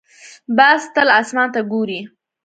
باز 0.57 0.81
تل 0.95 1.07
اسمان 1.19 1.47
ته 1.53 1.61
ګوري 1.71 1.99